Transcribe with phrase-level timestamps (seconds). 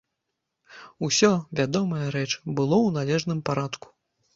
[1.09, 1.31] Усё,
[1.61, 3.99] вядомая рэч, было ў належным парадку.